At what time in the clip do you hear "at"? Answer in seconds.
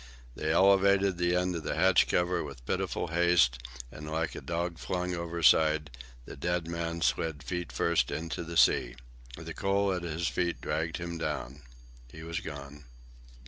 9.93-10.01